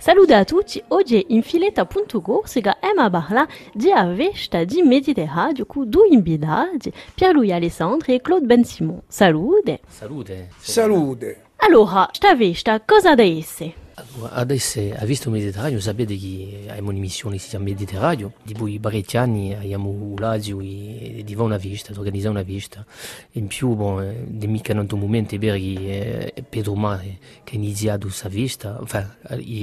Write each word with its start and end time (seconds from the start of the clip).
Salute 0.00 0.32
a 0.32 0.46
tutti, 0.46 0.82
oggi 0.88 1.26
in 1.28 1.42
filetta.go 1.42 2.40
si 2.46 2.62
Emma 2.80 3.10
Barla 3.10 3.46
di 3.74 3.92
Avesta 3.92 4.64
di 4.64 4.80
Mediterraneo 4.80 5.66
con 5.66 5.90
due 5.90 6.08
invitati, 6.08 6.90
Pierluigi 7.14 7.52
Alessandri 7.52 8.14
e 8.14 8.22
Claude 8.22 8.46
Ben 8.46 8.64
Simon. 8.64 9.02
Salute. 9.06 9.80
Salute. 9.86 10.48
Salute. 10.56 11.42
Allora, 11.56 12.08
sta 12.12 12.34
Vesta, 12.34 12.80
cosa 12.80 13.14
da 13.14 13.22
esse? 13.22 13.79
Adesso 14.18 14.80
ha 14.96 15.04
visto 15.04 15.30
Mediterraneo, 15.30 15.78
sapete 15.78 16.16
che 16.16 16.64
abbiamo 16.68 16.90
un'emissione 16.90 17.36
che 17.36 17.42
si 17.42 17.48
chiama 17.50 17.66
Mediterraneo, 17.66 18.32
di 18.42 18.54
cui 18.54 18.78
parecchi 18.80 19.16
anni 19.16 19.54
abbiamo 19.54 20.14
l'Azio 20.18 20.60
e 20.60 21.22
di 21.24 21.34
una 21.34 21.56
vista, 21.56 21.92
di 21.92 21.98
organizzare 21.98 22.34
una 22.34 22.42
vista. 22.42 22.84
In 23.32 23.46
più, 23.46 23.74
bon, 23.74 24.24
di 24.26 24.48
mica 24.48 24.72
un 24.72 24.86
momento 24.98 25.38
vero 25.38 25.56
che 25.56 26.32
eh, 26.34 26.42
Pedro 26.42 26.74
Mare 26.74 27.18
che 27.44 27.54
ha 27.54 27.58
iniziato 27.58 28.06
questa 28.06 28.28
vista, 28.28 28.78
enfin, 28.80 29.08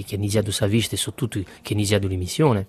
che 0.05 0.15
ha 0.15 0.17
iniziato 0.17 0.45
questa 0.45 0.67
vista 0.67 0.95
e 0.95 0.97
soprattutto 0.97 1.41
che 1.61 1.73
ha 1.73 1.75
iniziato 1.75 2.07
l'emissione, 2.07 2.67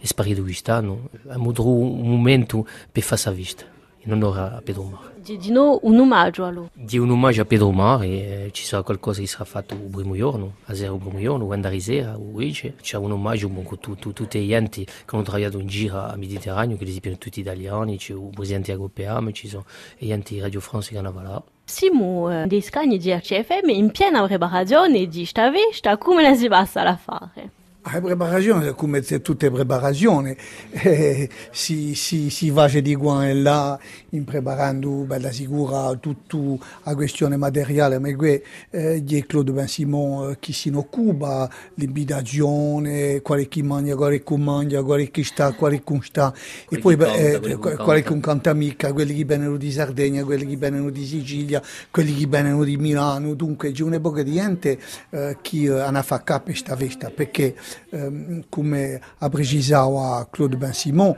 è 0.00 0.06
sparito 0.06 0.42
quest'anno. 0.42 1.10
Abbiamo 1.24 1.52
trovato 1.52 1.74
un 1.74 2.08
momento 2.08 2.62
per 2.62 3.02
fare 3.02 3.20
questa 3.20 3.30
vista, 3.32 3.64
in 4.08 4.14
onore 4.14 4.40
a 4.40 4.62
Pedro 4.64 5.16
di 5.36 5.50
no 5.50 5.78
un 5.82 5.98
omaggio 5.98 6.46
allora. 6.46 6.70
Di 6.72 6.96
un 6.96 7.10
omaggio 7.10 7.42
a 7.42 7.44
Pedro 7.44 7.70
Mare, 7.70 8.06
eh, 8.06 8.50
ci 8.52 8.64
sarà 8.64 8.82
qualcosa 8.82 9.20
che 9.20 9.26
sarà 9.26 9.44
fatto 9.44 9.74
il 9.74 9.90
primo 9.90 10.16
giorno, 10.16 10.54
a 10.64 10.74
zero 10.74 10.94
il 10.94 11.00
primo 11.00 11.20
giorno, 11.20 11.44
quando 11.44 11.68
risera, 11.68 12.16
oggi. 12.16 12.72
C'è 12.80 12.96
un 12.96 13.12
omaggio 13.12 13.48
con 13.48 13.78
tu, 13.78 13.94
tu, 13.96 14.12
tutti 14.12 14.40
gli 14.40 14.54
enti 14.54 14.84
che 14.84 14.92
hanno 15.06 15.24
lavorato 15.24 15.58
in 15.58 15.66
giro 15.66 15.98
a 15.98 16.16
Mediterraneo, 16.16 16.76
che 16.76 16.84
esistono 16.84 17.18
tutti 17.18 17.40
italiani, 17.40 17.98
c'è 17.98 18.14
il 18.14 18.30
presidente 18.32 19.32
ci 19.32 19.48
sono 19.48 19.64
gli 19.98 20.10
enti 20.10 20.34
di 20.34 20.40
Radio 20.40 20.60
France 20.60 20.90
che 20.90 20.98
hanno 20.98 21.08
lavorato. 21.08 21.44
Siamo 21.64 22.30
eh, 22.30 22.46
dei 22.46 22.62
scagni 22.62 22.96
di 22.96 23.12
RCFM 23.12 23.68
in 23.68 23.90
piena 23.90 24.24
preparazione 24.24 25.06
di 25.06 25.26
sta 25.26 25.98
come 25.98 26.22
la 26.22 26.34
si 26.34 26.48
passa 26.48 26.82
a 26.82 26.96
fare? 26.96 27.57
La 27.90 28.02
preparazione, 28.02 28.74
come 28.74 29.00
tutte 29.00 29.48
le 29.48 29.54
preparazioni, 29.54 30.36
eh, 30.72 31.26
si, 31.50 31.94
si, 31.94 32.28
si 32.28 32.50
va 32.50 32.68
di 32.68 32.94
qua 32.94 33.26
e 33.26 33.32
là 33.32 33.78
in 34.10 34.24
preparando 34.24 34.90
bella 35.06 35.32
sicura 35.32 35.94
tutta 35.94 36.36
la 36.82 36.94
questione 36.94 37.38
materiale, 37.38 37.98
ma 37.98 38.14
qui 38.14 38.42
eh, 38.70 39.02
è 39.02 39.26
Claude 39.26 39.52
Ben 39.52 39.68
Simon 39.68 40.32
eh, 40.32 40.36
che 40.38 40.52
si 40.52 40.70
occupa, 40.74 41.50
l'invitazione, 41.74 43.22
quale 43.22 43.48
chi 43.48 43.62
mangia, 43.62 43.96
quale 43.96 44.22
chi 44.22 44.36
mangia, 44.36 44.82
quale 44.82 45.10
chi 45.10 45.24
sta, 45.24 45.52
quale 45.52 45.82
chi 45.82 45.98
sta, 46.02 46.34
e 46.68 46.78
poi 46.78 46.94
eh, 46.94 47.56
quale 47.58 48.02
chi 48.02 48.20
canta 48.20 48.52
mica, 48.52 48.92
quelli 48.92 49.14
che 49.14 49.24
vengono 49.24 49.56
di 49.56 49.72
Sardegna, 49.72 50.24
quelli 50.24 50.46
che 50.46 50.56
vengono 50.58 50.90
di 50.90 51.06
Sicilia, 51.06 51.62
quelli 51.90 52.14
che 52.14 52.26
vengono 52.26 52.64
di 52.64 52.76
Milano, 52.76 53.32
dunque 53.32 53.72
c'è 53.72 53.82
un'epoca 53.82 54.22
di 54.22 54.34
gente 54.34 54.78
eh, 55.08 55.38
che 55.40 55.70
hanno 55.70 56.02
fatto 56.02 56.24
capo 56.24 56.44
questa 56.44 56.76
festa, 56.76 57.10
perché 57.10 57.54
Um, 57.90 58.44
come 58.48 59.00
ha 59.18 59.28
precisato 59.28 60.28
Claude 60.30 60.56
Ben 60.56 60.72
Simon, 60.72 61.16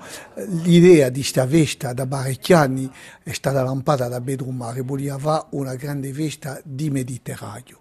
l'idea 0.63 1.09
di 1.09 1.21
questa 1.21 1.47
festa 1.47 1.93
da 1.93 2.07
parecchi 2.07 2.53
anni 2.53 2.91
è 3.23 3.33
stata 3.33 3.63
lampata 3.63 4.09
da 4.09 4.21
Pedro 4.21 4.51
Mare, 4.51 4.83
voleva 4.83 5.47
una 5.51 5.75
grande 5.75 6.13
festa 6.13 6.61
di 6.65 6.91
Mediterraneo. 6.91 7.81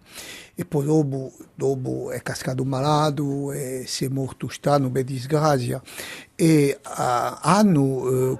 E 0.55 0.65
poi 0.65 0.85
dopo, 0.85 1.31
dopo 1.55 2.11
è 2.11 2.21
cascato 2.21 2.65
malato 2.65 3.51
e 3.53 3.85
si 3.87 4.03
è 4.05 4.09
morto 4.09 4.47
quest'anno 4.47 4.91
per 4.91 5.05
disgrazia 5.05 5.81
e 6.41 6.79
uh, 6.81 6.89
hanno 7.41 8.39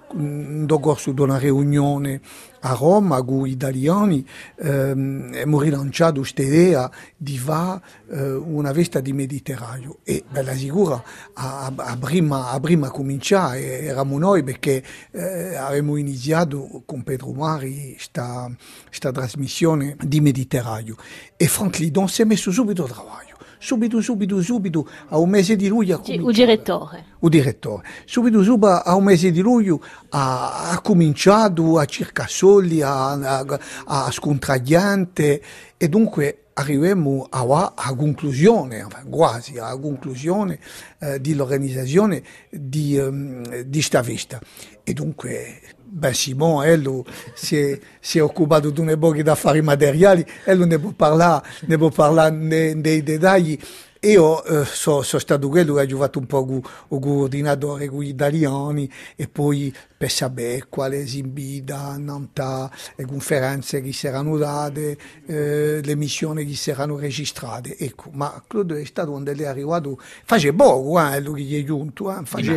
corso 0.80 1.11
di 1.11 1.19
una 1.19 1.38
riunione 1.38 2.22
a 2.61 2.73
Roma 2.73 3.22
con 3.23 3.45
gli 3.45 3.52
italiani 3.52 4.25
um, 4.59 5.28
abbiamo 5.28 5.59
rilanciato 5.59 6.22
questa 6.22 6.42
idea 6.42 6.89
di 7.17 7.38
fare 7.38 7.81
uh, 8.08 8.16
una 8.45 8.72
festa 8.72 9.02
di 9.02 9.11
Mediterraneo. 9.11 9.97
E 10.05 10.23
bella 10.30 10.53
sicura 10.53 11.03
a, 11.33 11.73
a, 11.75 11.97
prima, 11.97 12.52
a 12.52 12.59
prima 12.61 12.89
cominciare 12.89 13.81
eravamo 13.81 14.17
noi 14.17 14.44
perché 14.44 14.81
eh, 15.11 15.55
avevamo 15.55 15.97
iniziato 15.97 16.83
con 16.86 17.03
Pedro 17.03 17.33
Mari 17.33 17.95
questa 17.95 19.11
trasmissione 19.11 19.98
di 19.99 20.21
Mediterraneo. 20.21 20.95
E 21.36 21.48
Frank 21.48 21.80
Lidon 21.80 22.08
si 22.08 22.21
è 22.21 22.26
messo 22.26 22.49
subito 22.52 22.86
a 22.86 22.88
lavoro 22.88 23.39
subito, 23.59 24.02
subito, 24.02 24.42
subito, 24.42 24.89
a 25.09 25.17
un 25.20 25.30
mese 25.30 25.55
di 25.55 25.67
luglio. 25.67 26.02
Ha 26.03 26.11
il 26.11 26.25
direttore. 26.31 27.05
Il 27.20 27.30
direttore. 27.30 27.83
Subito, 28.05 28.42
subito, 28.42 28.67
a 28.67 28.95
un 28.95 29.03
mese 29.03 29.30
di 29.31 29.42
luglio 29.42 29.81
ha, 30.09 30.71
ha 30.71 30.81
cominciato 30.81 31.77
a 31.77 31.86
cercare 31.86 32.30
soldi, 32.30 32.81
a, 32.81 33.11
a, 33.11 33.59
a 33.86 34.11
scontragliante 34.11 35.42
e 35.77 35.89
dunque 35.89 36.39
arriviamo 36.59 37.25
a, 37.30 37.73
conclusione, 37.95 38.86
quasi 39.09 39.58
a 39.58 39.77
conclusione 39.77 40.59
eh, 40.99 41.20
dell'organizzazione 41.20 42.21
di, 42.49 42.97
um, 42.97 43.61
di 43.61 43.81
sta 43.81 44.03
festa. 44.03 44.39
E 44.83 44.93
dunque 44.93 45.61
Ben 45.75 46.14
Simon, 46.14 46.65
elle, 46.65 47.03
si 47.33 47.58
è, 47.58 47.80
si 47.99 48.17
è 48.17 48.23
occupato 48.23 48.70
di 48.70 48.80
un'epoca 48.80 49.21
di 49.21 49.30
affari 49.30 49.61
materiali, 49.61 50.25
elle 50.45 50.65
ne 50.65 50.77
può 50.77 50.92
parlare, 50.92 51.47
ne 51.61 51.77
può 51.77 51.89
parlare 51.89 52.80
dei 52.80 53.03
dettagli. 53.03 53.58
Io 54.04 54.45
eh, 54.45 54.64
sono 54.64 55.02
so 55.02 55.20
stato 55.20 55.49
quello 55.49 55.73
che 55.73 55.82
ha 55.82 55.98
fatto 55.98 56.20
un 56.20 56.26
po' 56.26 56.48
il 56.49 56.99
coordinatore 57.02 57.89
con 57.89 58.02
gli 58.02 58.08
italiani 58.08 58.89
e 59.17 59.27
poi 59.27 59.76
per 59.98 60.10
sapere 60.10 60.67
quale 60.70 61.02
esibita, 61.02 61.98
Nanta, 61.98 62.71
le 62.95 63.05
conferenze 63.05 63.82
che 63.82 63.92
si 63.92 64.08
erano 64.08 64.38
date, 64.38 64.98
eh, 65.26 65.82
le 65.83 65.95
missioni 65.98 66.45
che 66.45 66.55
si 66.55 66.70
erano 66.70 66.98
registrate. 66.98 67.76
Ecco, 67.77 68.09
ma 68.14 68.42
Claude 68.48 68.80
è 68.80 68.86
stato 68.86 69.11
quando 69.11 69.33
è 69.33 69.43
arrivato, 69.43 69.99
faceva 70.23 70.55
poco, 70.55 70.98
eh, 70.98 71.20
lui 71.20 71.45
che 71.45 71.59
è 71.59 71.64
giunto, 71.65 72.09
eh, 72.09 72.23
faceva, 72.23 72.55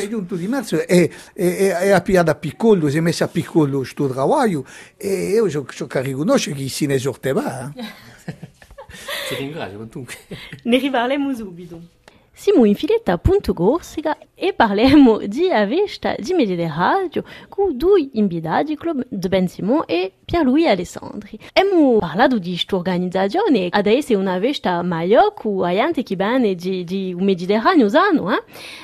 è 0.00 0.08
giunto 0.08 0.36
di 0.36 0.46
mezzo 0.46 0.86
e, 0.86 1.10
e, 1.34 1.46
e, 1.46 1.66
e 1.66 1.90
ha 1.90 2.00
pigliato 2.00 2.30
a 2.30 2.34
piccolo, 2.34 2.88
si 2.88 2.96
è 2.96 3.00
messo 3.00 3.24
a 3.24 3.28
piccolo 3.28 3.78
questo 3.78 4.10
lavoro 4.10 4.66
e 4.96 5.32
io 5.32 5.44
ho 5.44 5.86
che 5.86 6.00
riconoscere 6.00 6.56
che 6.56 6.68
si 6.70 6.86
ne 6.86 6.96
sorteva. 6.96 7.70
Eh. 7.76 8.08
Ti 9.30 9.36
ringrazio. 9.36 9.88
Ne 10.64 10.78
riparleremo 10.78 11.32
subito. 11.32 11.80
Siamo 12.32 12.64
in 12.64 12.74
filetta.gorsica 12.74 14.18
e 14.34 14.52
parliamo 14.52 15.18
di 15.18 15.48
Avesta 15.52 16.16
di 16.18 16.32
Mediterraneo 16.32 17.22
con 17.48 17.76
due 17.76 18.08
invitati, 18.14 18.76
Claude 18.76 19.28
Ben 19.28 19.46
Simon 19.46 19.84
e 19.86 20.14
Pierluigi 20.30 20.68
Alessandri. 20.68 21.36
Abbiamo 21.54 21.98
parlato 21.98 22.38
di 22.38 22.50
questa 22.50 22.76
organizzazione, 22.76 23.66
adesso 23.68 24.12
è 24.12 24.14
una 24.14 24.38
festa 24.38 24.80
maggiore 24.82 25.32
con 25.34 25.68
gente 25.74 26.04
che 26.04 26.14
viene 26.14 26.54
di, 26.54 26.84
di 26.84 27.16
Mediterraneo 27.18 27.88
sano. 27.88 28.32
Eh? 28.32 28.40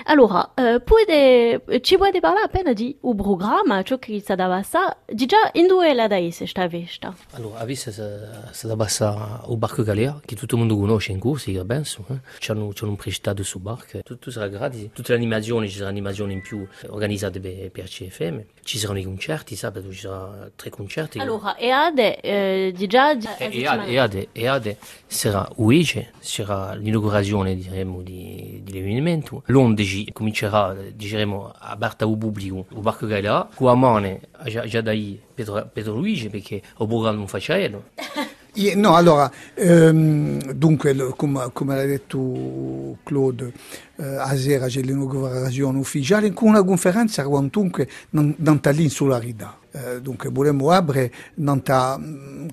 Allora, 0.07 0.55
eh, 0.55 0.81
puede, 0.81 1.63
ci 1.83 1.97
puoi 1.99 2.11
parlare 2.19 2.47
appena 2.47 2.73
di 2.73 2.97
un 3.03 3.15
programma, 3.15 3.81
ciò 3.85 3.97
che 3.99 4.19
sta 4.19 4.35
da 4.35 4.49
passare, 4.49 4.97
di 5.07 5.25
già 5.27 5.49
in 5.53 5.69
due 5.69 5.95
la 5.95 6.09
da 6.09 6.19
questa 6.19 6.69
festa? 6.69 7.15
Allora, 7.35 7.61
adesso 7.61 7.93
sta 7.93 8.67
da 8.67 8.75
passare 8.75 9.49
il 9.49 9.57
barco 9.57 9.85
Galea, 9.85 10.21
che 10.25 10.35
tutto 10.35 10.57
il 10.57 10.63
mondo 10.63 10.77
conosce 10.77 11.13
in 11.13 11.21
corso, 11.21 11.65
penso. 11.65 12.05
Eh? 12.09 12.19
Ci 12.41 12.51
hanno, 12.51 12.75
ci 12.75 12.83
hanno 12.83 12.97
prestato 12.97 13.45
su 13.45 13.61
barca, 13.61 14.01
tutto 14.03 14.33
sarà 14.33 14.49
gratis. 14.49 14.89
Tutte 14.93 15.13
le 15.13 15.19
animazioni, 15.19 15.69
ci 15.69 15.75
saranno 15.75 15.93
animazioni 15.93 16.33
in 16.33 16.43
più 16.43 16.67
organizzate 16.89 17.39
per, 17.39 17.71
per 17.71 17.85
CFM. 17.85 18.41
Ci 18.65 18.79
saranno 18.79 18.99
i 18.99 19.05
concerti, 19.05 19.55
sabato 19.55 19.93
ci 19.93 20.01
saranno 20.01 20.51
tre 20.57 20.71
concerti. 20.71 21.21
Allora, 21.21 21.36
EADE, 21.57 22.21
eh, 22.21 22.73
di 22.75 22.87
già... 22.87 23.17
EADE, 23.39 24.29
EADE 24.33 24.77
sarà 25.07 25.49
UECE, 25.57 26.13
sarà 26.19 26.75
l'inaugurazione 26.75 27.55
diremo, 27.55 28.03
di, 28.03 28.63
dell'evento. 28.65 29.43
L'11 29.47 30.13
comincerà, 30.13 30.75
diremo, 30.95 31.53
a 31.57 31.77
Barta 31.77 32.07
pubblico, 32.07 32.67
il 32.71 32.81
Barco 32.81 33.07
con 33.55 33.69
a 33.69 33.75
mano 33.75 34.21
già, 34.45 34.67
già 34.67 34.81
da 34.81 34.93
Pedro, 35.35 35.69
Pedro 35.73 35.95
Luigi, 35.95 36.29
perché 36.29 36.57
il 36.57 36.87
programma 36.87 37.19
non 37.19 37.29
faceva. 37.29 37.79
No, 38.75 38.97
allora, 38.97 39.31
ehm, 39.53 40.53
dunque, 40.53 40.97
come, 41.15 41.51
come 41.53 41.77
l'ha 41.77 41.85
detto 41.85 42.97
Claude, 43.03 43.53
eh, 43.97 44.17
a 44.17 44.35
sera 44.35 44.67
c'è 44.67 44.81
l'inaugurazione 44.81 45.77
ufficiale, 45.77 46.33
con 46.33 46.49
una 46.49 46.65
conferenza 46.65 47.23
quantunque 47.25 47.87
non, 48.11 48.35
non 48.39 48.61
l'insularità. 48.71 49.59
Eh, 49.77 50.01
dunque, 50.01 50.31
vorremmo 50.31 50.71
aprire 50.71 51.13
nanta, 51.35 52.01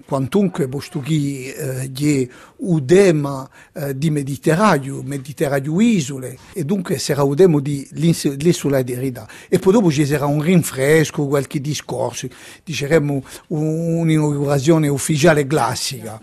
quantunque, 0.05 0.67
posto 0.67 0.99
che 0.99 1.87
eh, 1.95 2.29
un 2.57 2.85
tema 2.85 3.49
eh, 3.71 3.97
di 3.97 4.09
Mediterraneo, 4.09 5.01
Mediterraneo 5.03 5.79
isole, 5.79 6.37
e 6.51 6.65
dunque 6.65 6.97
sarà 6.97 7.23
un 7.23 7.35
tema 7.35 7.61
di 7.61 7.87
l'insularità. 7.91 9.25
E 9.47 9.57
poi 9.57 9.71
dopo 9.71 9.89
ci 9.89 10.05
sarà 10.05 10.25
un 10.25 10.41
rinfresco, 10.41 11.25
qualche 11.27 11.61
discorso, 11.61 12.27
diceremo 12.61 13.23
un'inaugurazione 13.47 14.89
ufficiale 14.89 15.47
classica. 15.47 16.19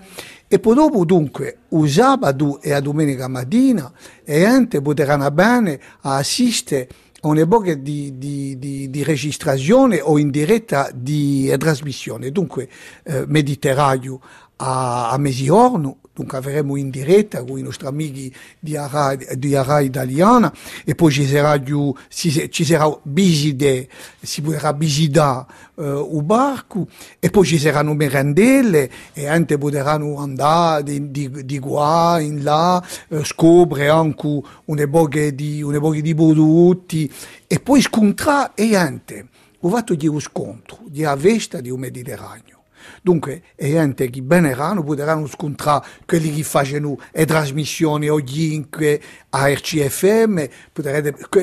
E 0.52 0.58
poi 0.58 0.75
dopo 0.75 1.06
dunque, 1.06 1.58
il 1.69 1.88
sabato 1.88 2.61
e 2.61 2.70
la 2.70 2.81
domenica 2.81 3.26
mattina, 3.26 3.91
e 4.23 4.41
gente 4.41 4.82
potranno 4.82 5.31
bene 5.31 5.81
assistere 6.00 6.88
un'epoca 7.22 7.75
di, 7.75 8.17
di, 8.19 8.58
di, 8.58 8.90
di, 8.90 9.02
registrazione 9.02 10.00
o 10.00 10.19
in 10.19 10.31
diretta 10.31 10.90
di 10.93 11.55
trasmissione. 11.58 12.31
Dunque, 12.31 12.69
eh, 13.05 13.25
Mediterraneo 13.26 14.20
a, 14.62 15.10
a 15.10 15.18
Mesiorno, 15.18 15.98
dunque 16.12 16.36
avremo 16.36 16.76
in 16.76 16.90
diretta 16.90 17.42
con 17.44 17.58
i 17.58 17.62
nostri 17.62 17.86
amici 17.86 18.32
di 18.58 18.76
Ara, 18.76 19.14
di 19.14 19.54
Ara 19.54 19.80
Italiana 19.80 20.52
e 20.84 20.94
poi 20.94 21.10
ci 21.10 21.26
sarà, 21.26 21.62
giù, 21.62 21.94
ci, 22.08 22.50
sarà 22.64 22.98
visite, 23.04 23.88
si 24.20 24.42
potrà 24.42 24.72
visitare 24.72 25.46
uh, 25.74 26.16
il 26.16 26.22
barco 26.22 26.86
e 27.18 27.30
poi 27.30 27.46
ci 27.46 27.58
saranno 27.58 27.94
merendelle 27.94 28.90
e 29.14 29.26
anche 29.26 29.56
potranno 29.56 30.18
andare 30.18 30.82
di, 30.82 31.10
di, 31.10 31.44
di 31.44 31.58
qua 31.58 32.18
in 32.20 32.42
là, 32.42 32.84
uh, 33.08 33.24
scoprire 33.24 33.88
anche 33.88 34.40
una 34.66 34.88
poche 34.88 35.34
di, 35.34 35.62
una 35.62 35.80
poche 35.80 36.02
di 36.02 36.14
prodotti 36.14 37.10
e 37.46 37.60
poi 37.60 37.80
scontrare 37.80 38.52
e 38.54 38.76
anche 38.76 39.28
ho 39.60 39.68
fatto 39.68 39.94
di 39.94 40.06
un 40.06 40.20
scontro 40.20 40.80
di 40.86 41.04
avesta 41.04 41.60
di 41.60 41.70
un 41.70 41.80
Mediterraneo 41.80 42.59
Dunque, 43.02 43.42
è 43.54 43.68
gente 43.68 44.08
che 44.10 44.22
beneranno 44.22 44.82
potranno 44.82 45.26
scontrare 45.26 45.86
quelli 46.06 46.34
che 46.34 46.42
fanno 46.42 46.98
le 47.12 47.26
trasmissioni 47.26 48.08
ovunque 48.08 49.00
a 49.30 49.48
RCFM, 49.48 50.44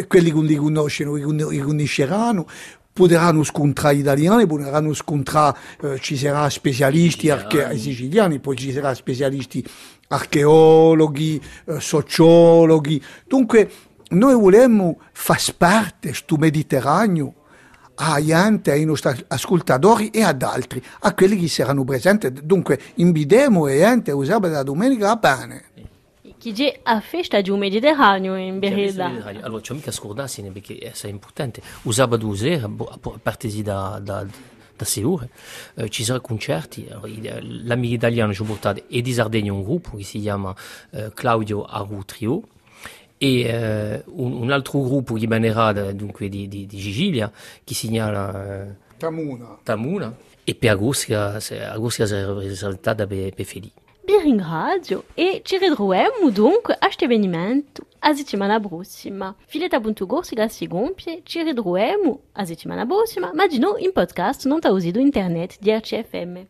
quelli 0.07 0.31
che 0.31 0.39
li 0.41 0.55
conoscono, 0.55 1.15
li 1.15 1.59
conosceranno, 1.59 2.45
potranno 2.97 3.43
scontrare 3.43 3.95
gli 3.95 3.99
italiani, 3.99 4.47
potranno 4.47 4.91
scontrare, 4.93 5.57
eh, 5.83 5.99
ci 5.99 6.17
saranno 6.17 6.49
specialisti 6.49 7.29
arche- 7.29 7.77
siciliani, 7.77 8.39
poi 8.39 8.55
ci 8.55 8.71
saranno 8.71 8.95
specialisti 8.95 9.63
archeologhi, 10.07 11.39
eh, 11.65 11.79
sociologhi. 11.79 12.99
Dunque, 13.27 13.69
noi 14.09 14.33
vogliamo 14.33 14.99
far 15.11 15.41
parte 15.55 15.95
di 15.99 16.07
questo 16.09 16.37
Mediterraneo 16.37 17.33
a 17.99 18.19
Iante, 18.19 18.71
ai 18.71 18.85
nostri 18.85 19.23
ascoltatori 19.27 20.09
e 20.09 20.21
ad 20.21 20.41
altri, 20.43 20.83
a 20.99 21.13
quelli 21.13 21.37
che 21.37 21.47
saranno 21.47 21.83
presenti. 21.83 22.31
Dunque, 22.43 22.79
invitiamo 22.95 23.67
Iante 23.67 24.11
a 24.11 24.15
usare 24.15 24.49
la 24.49 24.63
domenica 24.63 25.11
a 25.11 25.17
pane. 25.17 25.63
Chi 26.37 26.51
c'è 26.51 26.79
a 26.83 26.99
festa 26.99 27.41
di 27.41 27.49
un 27.49 27.57
Mediterraneo 27.57 28.35
in 28.35 28.59
verità? 28.59 29.05
Allora, 29.41 29.61
c'è 29.61 29.73
mica 29.73 29.91
scordarsi 29.91 30.43
perché 30.43 30.77
è 30.77 31.07
importante. 31.07 31.61
Usava 31.83 32.15
due 32.15 32.37
sera, 32.37 32.65
a 32.67 32.99
parte 33.21 33.49
da, 33.63 33.99
da, 33.99 34.23
da 34.75 34.85
Seul, 34.85 35.27
eh, 35.73 35.89
ci 35.89 36.03
saranno 36.03 36.23
concerti. 36.23 36.87
L'amico 37.63 37.93
italiano 37.95 38.33
ci 38.33 38.43
ha 38.43 38.45
portato 38.45 38.83
e 38.87 39.01
di 39.01 39.13
Sardegna 39.13 39.51
un 39.51 39.63
gruppo 39.63 39.97
che 39.97 40.03
si 40.03 40.19
chiama 40.19 40.55
eh, 40.91 41.11
Claudio 41.15 41.63
Aru 41.63 42.05
Trio 42.05 42.43
e 43.17 43.41
eh, 43.41 44.03
un, 44.05 44.33
un, 44.33 44.51
altro 44.51 44.81
gruppo 44.81 45.15
che 45.15 45.27
banerà 45.27 45.71
dunque 45.91 46.29
di, 46.29 46.47
di, 46.47 46.65
di 46.65 46.77
Gigilia 46.77 47.31
che 47.63 47.73
segnala 47.73 48.63
eh, 48.63 48.75
Tamuna. 48.97 49.59
Tamuna 49.63 50.15
e 50.43 50.55
per 50.55 50.71
agosto 50.71 51.13
sarà 52.05 52.25
rappresentata 52.25 53.05
per, 53.05 53.33
per 53.33 53.45
Feli. 53.45 53.71
Ringrazio 54.23 55.05
e 55.13 55.41
ci 55.43 55.57
ritroviamo 55.57 56.29
dunque 56.31 56.73
a 56.73 56.79
questo 56.79 57.05
avvenimento 57.05 57.85
a 57.99 58.13
settimana 58.13 58.59
prossima. 58.59 59.33
Fileta.gorsiga 59.45 60.47
si 60.47 60.67
compie, 60.67 61.21
ci 61.23 61.43
ritroviamo 61.43 62.21
a 62.33 62.45
settimana 62.45 62.85
prossima, 62.85 63.31
ma 63.33 63.47
di 63.47 63.59
no 63.59 63.75
in 63.77 63.91
podcast 63.91 64.47
non 64.47 64.59
internet 64.99 65.57
di 65.59 65.71
RCFM. 65.71 66.45